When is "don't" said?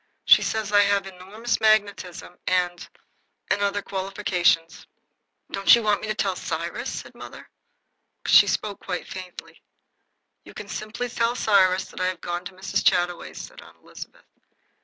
5.51-5.75